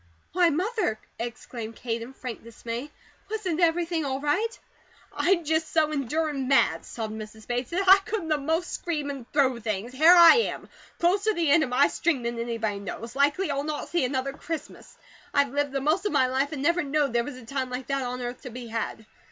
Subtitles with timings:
[0.33, 2.89] "Why, Mother!" exclaimed Kate in frank dismay.
[3.29, 4.59] "Wasn't everything all right?"
[5.15, 7.45] "I'm just so endurin' mad," sobbed Mrs.
[7.45, 9.91] Bates, "that I could a most scream and throw things.
[9.93, 10.67] Here I am,
[10.97, 13.15] closer the end of my string than anybody knows.
[13.15, 14.97] Likely I'll not see another Christmas.
[15.35, 17.85] I've lived the most of my life, and never knowed there was a time like
[17.85, 19.05] that on earth to be had.